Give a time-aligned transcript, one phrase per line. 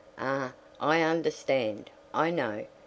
[0.17, 1.91] "Ah, I understand.
[2.11, 2.65] I know.